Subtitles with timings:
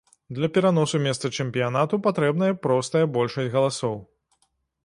[0.35, 3.95] Для пераносу месца чэмпіянату патрэбная простая большасць галасоў.